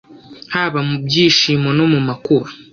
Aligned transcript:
haba 0.53 0.79
mu 0.87 0.95
byishimo 1.05 1.69
no 1.77 1.85
mumakuba 1.91 2.47